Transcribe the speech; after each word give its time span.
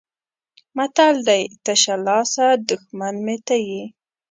متل 0.77 1.15
دی: 1.27 1.43
تشه 1.65 1.95
لاسه 2.05 2.45
دښمن 2.69 3.15
مې 3.25 3.37
ته 3.47 3.55
یې. 3.67 3.83